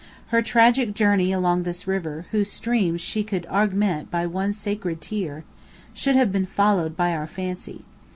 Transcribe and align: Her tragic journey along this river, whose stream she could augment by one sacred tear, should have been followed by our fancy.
Her 0.29 0.41
tragic 0.41 0.95
journey 0.95 1.31
along 1.31 1.61
this 1.61 1.85
river, 1.85 2.25
whose 2.31 2.51
stream 2.51 2.97
she 2.97 3.23
could 3.23 3.45
augment 3.45 4.09
by 4.09 4.25
one 4.25 4.51
sacred 4.51 4.99
tear, 4.99 5.43
should 5.93 6.15
have 6.15 6.31
been 6.31 6.47
followed 6.47 6.97
by 6.97 7.13
our 7.15 7.27
fancy. 7.27 7.83